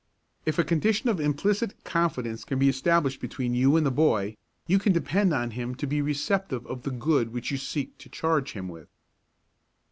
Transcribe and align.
If 0.47 0.57
a 0.57 0.63
condition 0.63 1.11
of 1.11 1.19
implicit 1.19 1.83
confidence 1.83 2.43
can 2.43 2.57
be 2.57 2.67
established 2.67 3.21
between 3.21 3.53
you 3.53 3.77
and 3.77 3.85
the 3.85 3.91
boy, 3.91 4.35
you 4.65 4.79
can 4.79 4.93
depend 4.93 5.31
upon 5.31 5.51
him 5.51 5.75
to 5.75 5.85
be 5.85 6.01
receptive 6.01 6.65
of 6.65 6.81
the 6.81 6.89
good 6.89 7.31
which 7.31 7.51
you 7.51 7.57
seek 7.57 7.95
to 7.99 8.09
charge 8.09 8.53
him 8.53 8.67
with. 8.67 8.89